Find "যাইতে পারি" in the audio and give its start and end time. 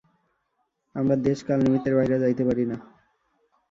2.23-2.63